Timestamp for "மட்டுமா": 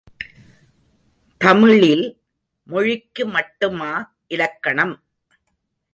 3.27-3.91